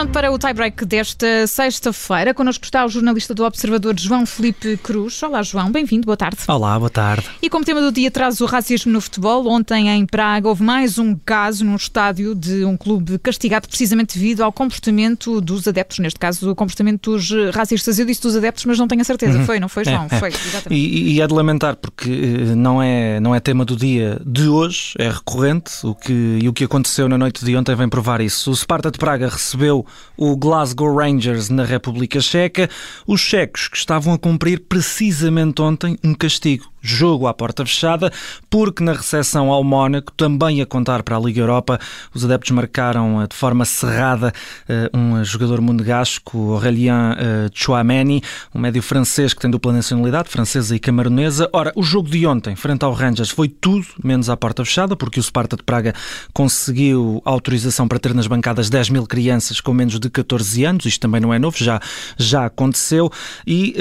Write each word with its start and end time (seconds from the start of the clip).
pronto 0.00 0.12
para 0.12 0.32
o 0.32 0.38
tie-break 0.38 0.86
desta 0.86 1.46
sexta-feira. 1.46 2.32
Connosco 2.32 2.64
está 2.64 2.86
o 2.86 2.88
jornalista 2.88 3.34
do 3.34 3.44
Observador 3.44 3.94
João 3.98 4.24
Felipe 4.24 4.78
Cruz. 4.78 5.22
Olá, 5.22 5.42
João, 5.42 5.70
bem-vindo, 5.70 6.06
boa 6.06 6.16
tarde. 6.16 6.38
Olá, 6.48 6.78
boa 6.78 6.88
tarde. 6.88 7.28
E 7.42 7.50
como 7.50 7.66
tema 7.66 7.82
do 7.82 7.92
dia 7.92 8.10
traz 8.10 8.40
o 8.40 8.46
racismo 8.46 8.90
no 8.90 9.00
futebol. 9.02 9.46
Ontem 9.48 9.90
em 9.90 10.06
Praga 10.06 10.48
houve 10.48 10.62
mais 10.62 10.98
um 10.98 11.14
caso 11.14 11.66
num 11.66 11.76
estádio 11.76 12.34
de 12.34 12.64
um 12.64 12.78
clube 12.78 13.18
castigado 13.18 13.68
precisamente 13.68 14.18
devido 14.18 14.40
ao 14.40 14.50
comportamento 14.50 15.38
dos 15.38 15.68
adeptos, 15.68 15.98
neste 15.98 16.18
caso 16.18 16.50
o 16.50 16.54
comportamento 16.54 17.10
dos 17.10 17.30
racistas. 17.52 17.98
Eu 17.98 18.06
disse 18.06 18.22
dos 18.22 18.34
adeptos, 18.34 18.64
mas 18.64 18.78
não 18.78 18.88
tenho 18.88 19.02
a 19.02 19.04
certeza. 19.04 19.36
Uhum. 19.36 19.44
Foi, 19.44 19.60
não 19.60 19.68
foi, 19.68 19.84
João? 19.84 20.06
É, 20.10 20.14
é. 20.14 20.18
Foi, 20.18 20.28
exatamente. 20.30 20.80
E, 20.80 21.12
e 21.12 21.20
é 21.20 21.26
de 21.26 21.34
lamentar 21.34 21.76
porque 21.76 22.10
eh, 22.10 22.54
não 22.54 22.82
é, 22.82 23.20
não 23.20 23.34
é 23.34 23.40
tema 23.40 23.66
do 23.66 23.76
dia 23.76 24.18
de 24.24 24.48
hoje, 24.48 24.94
é 24.98 25.10
recorrente. 25.10 25.72
O 25.82 25.94
que, 25.94 26.38
e 26.40 26.48
o 26.48 26.54
que 26.54 26.64
aconteceu 26.64 27.06
na 27.06 27.18
noite 27.18 27.44
de 27.44 27.54
ontem 27.54 27.76
vem 27.76 27.88
provar 27.88 28.22
isso. 28.22 28.50
O 28.50 28.56
Sparta 28.56 28.90
de 28.90 28.98
Praga 28.98 29.28
recebeu 29.28 29.84
o 30.16 30.36
Glasgow 30.36 30.94
Rangers 30.94 31.48
na 31.48 31.64
República 31.64 32.20
Checa, 32.20 32.68
os 33.06 33.20
checos 33.20 33.68
que 33.68 33.76
estavam 33.76 34.14
a 34.14 34.18
cumprir 34.18 34.60
precisamente 34.68 35.62
ontem 35.62 35.98
um 36.02 36.14
castigo 36.14 36.70
jogo 36.80 37.26
à 37.26 37.34
porta 37.34 37.64
fechada, 37.64 38.12
porque 38.48 38.82
na 38.82 38.92
recepção 38.92 39.50
ao 39.50 39.62
Mónaco, 39.62 40.12
também 40.12 40.60
a 40.60 40.66
contar 40.66 41.02
para 41.02 41.16
a 41.16 41.20
Liga 41.20 41.40
Europa, 41.40 41.78
os 42.14 42.24
adeptos 42.24 42.50
marcaram 42.50 43.22
eh, 43.22 43.26
de 43.26 43.36
forma 43.36 43.64
cerrada 43.64 44.32
eh, 44.68 44.90
um 44.94 45.22
jogador 45.24 45.60
monegasco, 45.60 46.52
Aurélien 46.52 46.94
eh, 47.16 47.50
Chouameni, 47.52 48.22
um 48.54 48.60
médio 48.60 48.82
francês 48.82 49.34
que 49.34 49.40
tem 49.40 49.50
dupla 49.50 49.72
nacionalidade, 49.72 50.28
francesa 50.28 50.74
e 50.74 50.78
camaronesa. 50.78 51.48
Ora, 51.52 51.72
o 51.76 51.82
jogo 51.82 52.08
de 52.08 52.26
ontem, 52.26 52.56
frente 52.56 52.84
ao 52.84 52.92
Rangers, 52.92 53.30
foi 53.30 53.48
tudo 53.48 53.86
menos 54.02 54.30
à 54.30 54.36
porta 54.36 54.64
fechada, 54.64 54.96
porque 54.96 55.20
o 55.20 55.22
Sparta 55.22 55.56
de 55.56 55.62
Praga 55.62 55.94
conseguiu 56.32 57.22
autorização 57.24 57.86
para 57.86 57.98
ter 57.98 58.14
nas 58.14 58.26
bancadas 58.26 58.70
10 58.70 58.90
mil 58.90 59.06
crianças 59.06 59.60
com 59.60 59.72
menos 59.72 59.98
de 59.98 60.10
14 60.10 60.64
anos, 60.64 60.86
isto 60.86 61.00
também 61.00 61.20
não 61.20 61.32
é 61.32 61.38
novo, 61.38 61.56
já, 61.58 61.80
já 62.16 62.46
aconteceu, 62.46 63.10
e 63.46 63.74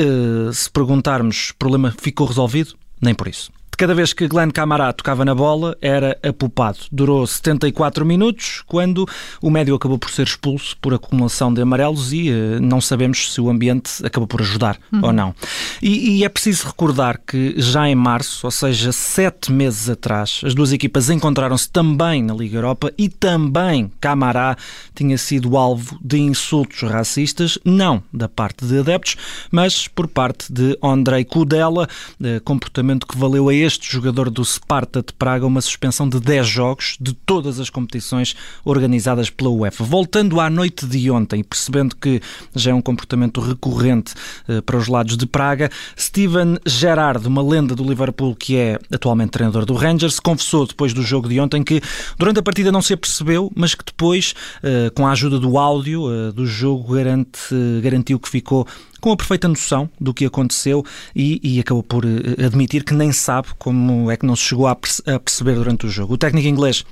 se 0.54 0.70
perguntarmos, 0.70 1.52
o 1.52 1.56
problema 1.58 1.94
ficou 1.98 2.28
resolvido? 2.28 2.76
Nem 3.02 3.16
por 3.16 3.28
isso 3.28 3.52
cada 3.80 3.96
vez 3.96 4.12
que 4.12 4.28
Glenn 4.28 4.52
Camará 4.52 4.92
tocava 4.92 5.24
na 5.24 5.34
bola, 5.34 5.78
era 5.82 6.20
apupado. 6.22 6.80
Durou 6.92 7.26
74 7.26 8.06
minutos, 8.06 8.62
quando 8.68 9.08
o 9.42 9.50
médio 9.50 9.74
acabou 9.74 9.98
por 9.98 10.10
ser 10.10 10.24
expulso 10.24 10.76
por 10.82 10.94
acumulação 10.94 11.54
de 11.54 11.62
amarelos 11.62 12.12
e 12.12 12.30
uh, 12.30 12.60
não 12.60 12.82
sabemos 12.82 13.32
se 13.32 13.40
o 13.40 13.50
ambiente 13.50 14.06
acabou 14.06 14.28
por 14.28 14.42
ajudar 14.42 14.78
uhum. 14.92 15.00
ou 15.02 15.14
não. 15.14 15.34
E, 15.82 16.18
e, 16.18 16.26
é 16.26 16.28
preciso 16.28 16.68
recordar 16.68 17.22
que 17.26 17.54
já 17.56 17.88
em 17.88 17.96
março, 17.96 18.46
ou 18.46 18.52
seja, 18.52 18.92
sete 18.92 19.50
meses 19.50 19.90
atrás, 19.90 20.42
as 20.44 20.54
duas 20.54 20.74
equipas 20.74 21.10
encontraram-se 21.10 21.70
também 21.70 22.22
na 22.22 22.34
Liga 22.34 22.58
Europa 22.58 22.92
e 22.98 23.08
também 23.08 23.90
Camará 24.02 24.58
tinha 24.94 25.18
sido 25.18 25.56
alvo 25.56 25.98
de 26.04 26.20
insultos 26.20 26.82
racistas, 26.82 27.58
não 27.64 28.04
da 28.12 28.28
parte 28.28 28.66
de 28.66 28.80
adeptos, 28.80 29.16
mas 29.50 29.88
por 29.88 30.06
parte 30.06 30.52
de 30.52 30.78
Andrei 30.84 31.24
Kudela, 31.24 31.88
eh, 32.22 32.42
comportamento 32.42 33.08
que 33.08 33.18
valeu 33.18 33.48
a 33.48 33.54
este 33.54 33.69
este 33.70 33.92
jogador 33.92 34.32
do 34.32 34.44
Sparta 34.44 35.04
de 35.04 35.14
Praga 35.14 35.46
uma 35.46 35.62
suspensão 35.62 36.10
de 36.10 36.20
10 36.20 36.48
jogos 36.48 36.98
de 37.00 37.14
todas 37.14 37.60
as 37.60 37.70
competições 37.70 38.36
organizadas 38.66 39.30
pela 39.30 39.52
UEFA. 39.52 39.84
Voltando 39.84 40.40
à 40.40 40.50
noite 40.50 40.88
de 40.88 41.12
ontem, 41.12 41.44
percebendo 41.44 41.96
que 41.96 42.20
já 42.56 42.72
é 42.72 42.74
um 42.74 42.82
comportamento 42.82 43.40
recorrente 43.40 44.16
eh, 44.48 44.60
para 44.62 44.76
os 44.76 44.88
lados 44.88 45.16
de 45.16 45.28
Praga, 45.28 45.70
Steven 45.96 46.58
Gerrard, 46.66 47.28
uma 47.28 47.44
lenda 47.44 47.76
do 47.76 47.84
Liverpool 47.84 48.36
que 48.36 48.58
é 48.58 48.80
atualmente 48.92 49.30
treinador 49.30 49.66
do 49.66 49.76
Rangers, 49.76 50.20
confessou 50.20 50.66
depois 50.66 50.92
do 50.92 51.04
jogo 51.04 51.30
de 51.30 51.40
ontem 51.40 51.64
que 51.64 51.80
durante 52.18 52.40
a 52.40 52.44
partida 52.44 52.72
não 52.72 52.82
se 52.82 52.94
apercebeu, 52.94 53.52
mas 53.56 53.76
que 53.76 53.86
depois, 53.86 54.34
eh, 54.64 54.90
com 54.96 55.06
a 55.06 55.12
ajuda 55.12 55.38
do 55.38 55.60
áudio 55.60 56.12
eh, 56.12 56.32
do 56.32 56.48
jogo, 56.48 56.96
garante, 56.96 57.40
garantiu 57.84 58.20
que 58.20 58.30
ficou 58.30 58.66
com 59.00 59.12
a 59.12 59.18
perfeita 59.18 59.48
noção 59.48 59.90
do 60.00 60.14
que 60.14 60.26
aconteceu 60.26 60.86
e, 61.16 61.40
e, 61.44 61.60
acabou 61.60 61.84
por 61.84 62.06
eh, 62.06 62.46
admitir 62.46 62.84
que 62.84 62.94
nem 62.94 63.12
sabe 63.12 63.50
como 63.58 64.10
é 64.12 64.18
que 64.18 64.26
não 64.26 64.36
se 64.36 64.44
chegou 64.44 64.68
a 64.68 64.76
perceber 64.76 65.56
durante 65.56 65.86
o 65.86 65.90
jogo. 65.90 66.14
O 66.14 66.18
técnico 66.18 66.48
inglês 66.48 66.86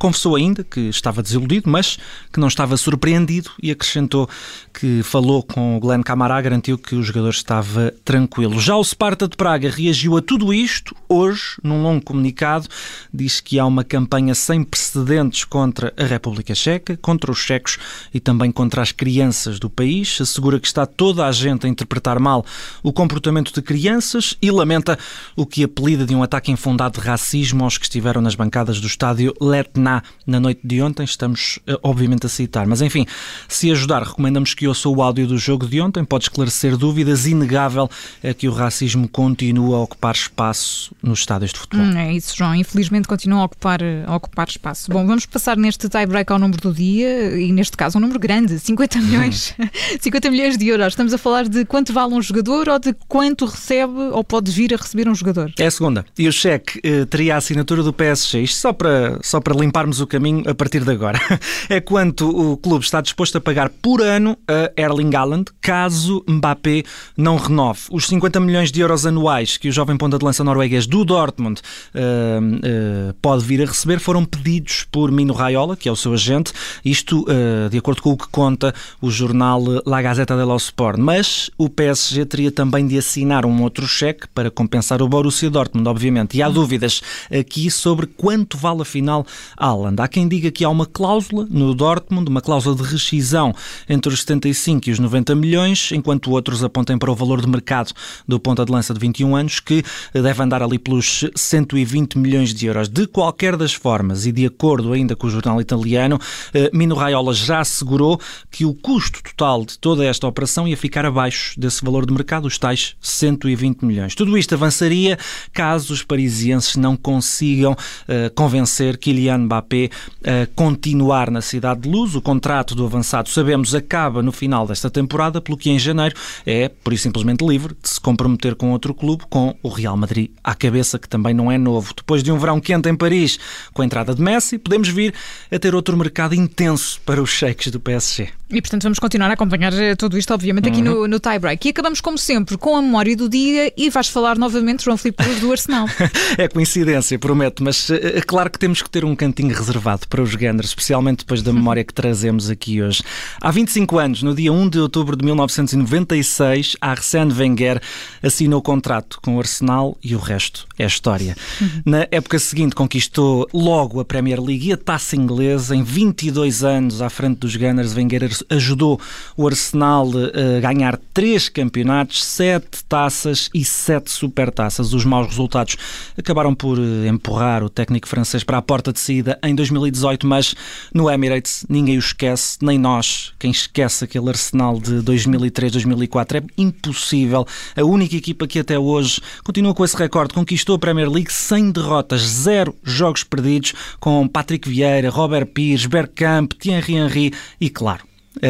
Confessou 0.00 0.34
ainda 0.34 0.64
que 0.64 0.80
estava 0.88 1.22
desiludido, 1.22 1.68
mas 1.68 1.98
que 2.32 2.40
não 2.40 2.48
estava 2.48 2.74
surpreendido 2.78 3.50
e 3.62 3.70
acrescentou 3.70 4.26
que 4.72 5.02
falou 5.02 5.42
com 5.42 5.76
o 5.76 5.80
Glenn 5.80 6.02
Camará, 6.02 6.40
garantiu 6.40 6.78
que 6.78 6.94
o 6.94 7.02
jogador 7.02 7.28
estava 7.28 7.92
tranquilo. 8.02 8.58
Já 8.58 8.76
o 8.76 8.82
Sparta 8.82 9.28
de 9.28 9.36
Praga 9.36 9.68
reagiu 9.68 10.16
a 10.16 10.22
tudo 10.22 10.54
isto 10.54 10.96
hoje, 11.10 11.56
num 11.62 11.82
longo 11.82 12.04
comunicado, 12.04 12.68
diz 13.12 13.40
que 13.40 13.58
há 13.58 13.66
uma 13.66 13.82
campanha 13.82 14.32
sem 14.34 14.62
precedentes 14.62 15.42
contra 15.44 15.92
a 15.96 16.04
República 16.04 16.54
Checa, 16.54 16.96
contra 16.96 17.32
os 17.32 17.38
checos 17.38 17.78
e 18.14 18.20
também 18.20 18.52
contra 18.52 18.80
as 18.80 18.92
crianças 18.92 19.58
do 19.58 19.68
país. 19.68 20.18
Assegura 20.20 20.60
que 20.60 20.68
está 20.68 20.86
toda 20.86 21.26
a 21.26 21.32
gente 21.32 21.66
a 21.66 21.68
interpretar 21.68 22.20
mal 22.20 22.46
o 22.82 22.92
comportamento 22.92 23.52
de 23.52 23.60
crianças 23.60 24.36
e 24.40 24.50
lamenta 24.50 24.96
o 25.34 25.44
que 25.44 25.64
apelida 25.64 26.06
de 26.06 26.14
um 26.14 26.22
ataque 26.22 26.52
infundado 26.52 27.00
de 27.00 27.06
racismo 27.06 27.64
aos 27.64 27.76
que 27.76 27.84
estiveram 27.84 28.20
nas 28.22 28.36
bancadas 28.36 28.80
do 28.80 28.86
estádio 28.86 29.34
Letna 29.40 30.02
na 30.24 30.38
noite 30.38 30.60
de 30.62 30.80
ontem, 30.80 31.02
estamos 31.02 31.58
eh, 31.66 31.76
obviamente 31.82 32.26
a 32.26 32.28
citar. 32.28 32.66
Mas 32.66 32.80
enfim, 32.82 33.04
se 33.48 33.70
ajudar, 33.72 34.02
recomendamos 34.04 34.54
que 34.54 34.68
ouça 34.68 34.88
o 34.88 35.02
áudio 35.02 35.26
do 35.26 35.38
jogo 35.38 35.66
de 35.66 35.80
ontem, 35.80 36.04
pode 36.04 36.24
esclarecer 36.24 36.76
dúvidas. 36.76 37.26
Inegável 37.26 37.90
é 38.22 38.32
que 38.32 38.48
o 38.48 38.52
racismo 38.52 39.08
continua 39.08 39.78
a 39.78 39.80
ocupar 39.80 40.14
espaço 40.14 40.94
nos 41.02 41.20
estádios 41.20 41.52
de 41.52 41.58
futebol. 41.58 41.86
Hum, 41.86 41.96
é 41.96 42.12
isso, 42.12 42.36
João. 42.36 42.54
Infelizmente 42.54 43.08
continua 43.08 43.40
a 43.40 43.44
ocupar, 43.44 43.80
a 44.06 44.16
ocupar 44.16 44.48
espaço. 44.48 44.90
Bom, 44.90 45.06
vamos 45.06 45.26
passar 45.26 45.56
neste 45.56 45.88
tie-break 45.88 46.32
ao 46.32 46.38
número 46.38 46.60
do 46.60 46.72
dia 46.72 47.38
e 47.38 47.52
neste 47.52 47.76
caso 47.76 47.98
um 47.98 48.00
número 48.00 48.18
grande, 48.18 48.58
50 48.58 48.98
milhões, 49.00 49.54
50 50.00 50.30
milhões 50.30 50.58
de 50.58 50.68
euros. 50.68 50.88
Estamos 50.88 51.12
a 51.12 51.18
falar 51.18 51.48
de 51.48 51.64
quanto 51.64 51.92
vale 51.92 52.14
um 52.14 52.22
jogador 52.22 52.68
ou 52.68 52.78
de 52.78 52.94
quanto 53.08 53.44
recebe 53.44 53.92
ou 54.12 54.22
pode 54.24 54.50
vir 54.50 54.74
a 54.74 54.76
receber 54.76 55.08
um 55.08 55.14
jogador? 55.14 55.52
É 55.58 55.66
a 55.66 55.70
segunda. 55.70 56.04
E 56.18 56.28
o 56.28 56.32
cheque 56.32 56.80
eh, 56.82 57.04
teria 57.04 57.34
a 57.34 57.38
assinatura 57.38 57.82
do 57.82 57.92
PSG. 57.92 58.42
Isto 58.42 58.58
só 58.58 58.72
para, 58.72 59.18
só 59.22 59.40
para 59.40 59.54
limpar 59.54 59.86
o 59.88 60.06
caminho 60.06 60.48
a 60.48 60.54
partir 60.54 60.84
de 60.84 60.90
agora. 60.90 61.20
É 61.68 61.80
quanto 61.80 62.28
o 62.28 62.56
clube 62.56 62.84
está 62.84 63.00
disposto 63.00 63.38
a 63.38 63.40
pagar 63.40 63.68
por 63.68 64.00
ano 64.00 64.36
a 64.48 64.72
Erling 64.80 65.14
Haaland, 65.14 65.46
caso 65.60 66.24
Mbappé 66.28 66.82
não 67.16 67.36
renove. 67.36 67.82
Os 67.90 68.06
50 68.06 68.40
milhões 68.40 68.72
de 68.72 68.80
euros 68.80 69.06
anuais 69.06 69.56
que 69.56 69.68
o 69.68 69.72
jovem 69.72 69.96
ponta 69.96 70.18
de 70.18 70.24
lança 70.24 70.42
norueguês 70.42 70.86
do 70.90 71.04
Dortmund 71.04 71.60
uh, 71.94 72.00
uh, 72.00 73.14
pode 73.22 73.44
vir 73.44 73.62
a 73.62 73.66
receber 73.66 74.00
foram 74.00 74.24
pedidos 74.24 74.84
por 74.90 75.12
Mino 75.12 75.32
Raiola, 75.32 75.76
que 75.76 75.88
é 75.88 75.92
o 75.92 75.96
seu 75.96 76.12
agente, 76.12 76.52
isto 76.84 77.22
uh, 77.22 77.70
de 77.70 77.78
acordo 77.78 78.02
com 78.02 78.10
o 78.10 78.16
que 78.16 78.26
conta 78.28 78.74
o 79.00 79.08
jornal 79.08 79.62
La 79.86 80.02
Gazeta 80.02 80.36
dello 80.36 80.56
Sport. 80.56 80.98
Mas 80.98 81.48
o 81.56 81.68
PSG 81.68 82.26
teria 82.26 82.50
também 82.50 82.88
de 82.88 82.98
assinar 82.98 83.46
um 83.46 83.62
outro 83.62 83.86
cheque 83.86 84.26
para 84.34 84.50
compensar 84.50 85.00
o 85.00 85.08
Borussia 85.08 85.48
Dortmund, 85.48 85.88
obviamente. 85.88 86.36
E 86.36 86.42
há 86.42 86.48
dúvidas 86.48 87.00
aqui 87.30 87.70
sobre 87.70 88.06
quanto 88.06 88.58
vale 88.58 88.82
afinal 88.82 89.24
a 89.56 89.66
Haaland. 89.66 90.02
Há 90.02 90.08
quem 90.08 90.26
diga 90.26 90.50
que 90.50 90.64
há 90.64 90.68
uma 90.68 90.86
cláusula 90.86 91.46
no 91.48 91.72
Dortmund, 91.72 92.28
uma 92.28 92.40
cláusula 92.40 92.74
de 92.74 92.82
rescisão 92.82 93.54
entre 93.88 94.12
os 94.12 94.20
75 94.20 94.88
e 94.88 94.92
os 94.92 94.98
90 94.98 95.36
milhões, 95.36 95.92
enquanto 95.92 96.32
outros 96.32 96.64
apontem 96.64 96.98
para 96.98 97.12
o 97.12 97.14
valor 97.14 97.40
de 97.40 97.48
mercado 97.48 97.92
do 98.26 98.40
ponta 98.40 98.64
de 98.64 98.72
lança 98.72 98.92
de 98.92 98.98
21 98.98 99.36
anos, 99.36 99.60
que 99.60 99.84
deve 100.12 100.42
andar 100.42 100.62
ali 100.62 100.79
pelos 100.80 101.24
120 101.34 102.18
milhões 102.18 102.54
de 102.54 102.66
euros. 102.66 102.88
De 102.88 103.06
qualquer 103.06 103.56
das 103.56 103.72
formas, 103.72 104.26
e 104.26 104.32
de 104.32 104.46
acordo 104.46 104.92
ainda 104.92 105.14
com 105.14 105.26
o 105.26 105.30
jornal 105.30 105.60
italiano, 105.60 106.18
eh, 106.52 106.70
Mino 106.72 106.94
Raiola 106.94 107.32
já 107.32 107.60
assegurou 107.60 108.20
que 108.50 108.64
o 108.64 108.74
custo 108.74 109.22
total 109.22 109.64
de 109.64 109.78
toda 109.78 110.04
esta 110.04 110.26
operação 110.26 110.66
ia 110.66 110.76
ficar 110.76 111.04
abaixo 111.04 111.58
desse 111.58 111.84
valor 111.84 112.06
de 112.06 112.12
mercado, 112.12 112.46
os 112.46 112.58
tais 112.58 112.96
120 113.00 113.84
milhões. 113.84 114.14
Tudo 114.14 114.36
isto 114.36 114.54
avançaria 114.54 115.18
caso 115.52 115.92
os 115.92 116.02
parisienses 116.02 116.76
não 116.76 116.96
consigam 116.96 117.72
uh, 117.72 118.34
convencer 118.34 118.96
Kylian 118.96 119.38
Mbappé 119.38 119.90
a 120.24 120.46
continuar 120.54 121.30
na 121.30 121.40
Cidade 121.40 121.82
de 121.82 121.88
Luz. 121.88 122.14
O 122.14 122.22
contrato 122.22 122.74
do 122.74 122.84
avançado, 122.84 123.28
sabemos, 123.28 123.74
acaba 123.74 124.22
no 124.22 124.32
final 124.32 124.66
desta 124.66 124.90
temporada, 124.90 125.40
pelo 125.40 125.56
que 125.56 125.70
em 125.70 125.78
janeiro 125.78 126.14
é, 126.46 126.68
por 126.68 126.92
isso 126.92 127.04
simplesmente 127.04 127.44
livre, 127.44 127.74
de 127.82 127.88
se 127.88 128.00
comprometer 128.00 128.54
com 128.54 128.70
outro 128.70 128.94
clube, 128.94 129.24
com 129.28 129.56
o 129.62 129.68
Real 129.68 129.96
Madrid 129.96 130.30
à 130.42 130.54
cabeça, 130.54 130.69
que 130.98 131.08
também 131.08 131.34
não 131.34 131.50
é 131.50 131.58
novo. 131.58 131.92
Depois 131.94 132.22
de 132.22 132.30
um 132.32 132.38
verão 132.38 132.60
quente 132.60 132.88
em 132.88 132.94
Paris, 132.94 133.38
com 133.72 133.82
a 133.82 133.84
entrada 133.84 134.14
de 134.14 134.22
Messi, 134.22 134.58
podemos 134.58 134.88
vir 134.88 135.14
a 135.50 135.58
ter 135.58 135.74
outro 135.74 135.96
mercado 135.96 136.34
intenso 136.34 137.00
para 137.04 137.22
os 137.22 137.30
cheques 137.30 137.70
do 137.70 137.80
PSG. 137.80 138.28
E, 138.52 138.60
portanto, 138.60 138.82
vamos 138.82 138.98
continuar 138.98 139.30
a 139.30 139.34
acompanhar 139.34 139.72
eh, 139.72 139.94
tudo 139.94 140.18
isto, 140.18 140.34
obviamente, 140.34 140.68
aqui 140.68 140.78
uhum. 140.78 141.02
no, 141.02 141.08
no 141.08 141.20
tie-break. 141.20 141.68
E 141.68 141.70
acabamos, 141.70 142.00
como 142.00 142.18
sempre, 142.18 142.58
com 142.58 142.74
a 142.74 142.82
memória 142.82 143.16
do 143.16 143.28
dia 143.28 143.72
e 143.76 143.88
vais 143.88 144.08
falar 144.08 144.36
novamente, 144.36 144.84
João 144.84 144.96
Filipe, 144.96 145.22
do 145.40 145.52
Arsenal. 145.52 145.86
é 146.36 146.48
coincidência, 146.48 147.16
prometo, 147.16 147.62
mas 147.62 147.88
é 147.90 148.20
claro 148.20 148.50
que 148.50 148.58
temos 148.58 148.82
que 148.82 148.90
ter 148.90 149.04
um 149.04 149.14
cantinho 149.14 149.54
reservado 149.54 150.08
para 150.08 150.20
os 150.20 150.34
Gunners, 150.34 150.70
especialmente 150.70 151.18
depois 151.18 151.42
da 151.42 151.52
memória 151.52 151.84
que 151.84 151.94
trazemos 151.94 152.50
aqui 152.50 152.82
hoje. 152.82 153.04
Há 153.40 153.52
25 153.52 153.98
anos, 153.98 154.22
no 154.22 154.34
dia 154.34 154.52
1 154.52 154.68
de 154.68 154.80
outubro 154.80 155.16
de 155.16 155.24
1996, 155.24 156.76
Arsène 156.80 157.32
Wenger 157.32 157.80
assinou 158.20 158.60
contrato 158.60 159.20
com 159.22 159.36
o 159.36 159.38
Arsenal 159.38 159.96
e 160.02 160.16
o 160.16 160.18
resto 160.18 160.59
resto 160.60 160.66
é 160.78 160.86
história. 160.86 161.36
Na 161.84 162.06
época 162.10 162.38
seguinte 162.38 162.74
conquistou 162.74 163.48
logo 163.52 164.00
a 164.00 164.04
Premier 164.04 164.40
League 164.40 164.68
e 164.68 164.72
a 164.72 164.76
taça 164.76 165.16
inglesa. 165.16 165.74
Em 165.74 165.82
22 165.82 166.64
anos 166.64 167.02
à 167.02 167.08
frente 167.08 167.38
dos 167.38 167.56
Gunners, 167.56 167.94
Wenger 167.94 168.30
ajudou 168.50 169.00
o 169.36 169.46
Arsenal 169.46 170.10
a 170.56 170.60
ganhar 170.60 170.98
três 171.14 171.48
campeonatos, 171.48 172.24
sete 172.24 172.84
taças 172.88 173.48
e 173.54 173.64
sete 173.64 174.10
supertaças. 174.10 174.92
Os 174.92 175.04
maus 175.04 175.28
resultados 175.28 175.76
acabaram 176.16 176.54
por 176.54 176.78
eh, 176.78 177.08
empurrar 177.08 177.62
o 177.62 177.68
técnico 177.68 178.08
francês 178.08 178.42
para 178.42 178.58
a 178.58 178.62
porta 178.62 178.92
de 178.92 179.00
saída 179.00 179.38
em 179.42 179.54
2018, 179.54 180.26
mas 180.26 180.54
no 180.92 181.10
Emirates 181.10 181.64
ninguém 181.68 181.96
o 181.96 181.98
esquece, 181.98 182.58
nem 182.62 182.78
nós. 182.78 183.32
Quem 183.38 183.50
esquece 183.50 184.04
aquele 184.04 184.28
Arsenal 184.28 184.78
de 184.78 184.96
2003-2004 185.02 186.36
é 186.36 186.42
impossível. 186.58 187.46
A 187.76 187.84
única 187.84 188.16
equipa 188.16 188.46
que 188.46 188.58
até 188.58 188.78
hoje 188.78 189.20
continua 189.44 189.74
com 189.74 189.84
esse 189.84 189.96
recorde 189.96 190.34
conquistou 190.50 190.74
a 190.74 190.78
Premier 190.80 191.08
League 191.08 191.32
sem 191.32 191.70
derrotas, 191.70 192.22
zero 192.22 192.74
jogos 192.82 193.22
perdidos, 193.22 193.72
com 194.00 194.26
Patrick 194.26 194.68
Vieira, 194.68 195.08
Robert 195.08 195.46
Pires, 195.46 195.86
Bergkamp, 195.86 196.54
Thierry 196.54 196.96
Henry 196.96 197.32
e, 197.60 197.70
claro, 197.70 198.02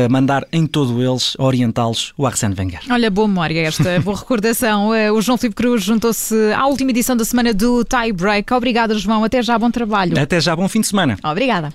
mandar 0.08 0.47
em 0.50 0.67
todo 0.67 1.02
eles, 1.02 1.37
orientá-los, 1.38 2.14
o 2.17 2.26
Arsène 2.26 2.55
Wenger. 2.58 2.81
Olha, 2.88 3.11
boa 3.11 3.29
memória 3.29 3.61
esta, 3.61 4.00
boa 4.00 4.17
recordação. 4.17 4.94
Eh, 5.00 5.12
o 5.12 5.20
João 5.20 5.37
Filipe 5.37 5.56
Cruz 5.56 5.82
juntou-se 5.82 6.35
à 6.52 6.67
última 6.67 6.91
edição 6.91 7.17
da 7.17 7.25
semana 7.25 7.52
do 7.52 7.85
Tie 7.85 8.12
Break. 8.12 8.52
Obrigada, 8.52 8.99
João. 8.99 9.23
Até 9.23 9.43
já, 9.43 9.58
bom 9.58 9.70
trabalho. 9.70 10.19
Até 10.19 10.41
já, 10.41 10.56
bom 10.56 10.69
fim 10.69 10.81
de 10.81 10.87
semana. 10.87 11.19
Obrigada. 11.23 11.73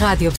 Radio. 0.00 0.28